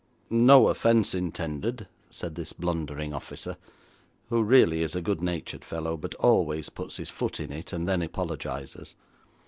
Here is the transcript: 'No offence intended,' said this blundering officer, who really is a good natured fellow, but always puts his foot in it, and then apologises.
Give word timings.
'No 0.31 0.67
offence 0.69 1.13
intended,' 1.13 1.87
said 2.09 2.33
this 2.33 2.53
blundering 2.53 3.13
officer, 3.13 3.55
who 4.29 4.41
really 4.41 4.81
is 4.81 4.95
a 4.95 4.99
good 5.03 5.21
natured 5.21 5.63
fellow, 5.63 5.95
but 5.95 6.15
always 6.15 6.69
puts 6.69 6.97
his 6.97 7.11
foot 7.11 7.39
in 7.39 7.51
it, 7.51 7.71
and 7.71 7.87
then 7.87 8.01
apologises. 8.01 8.95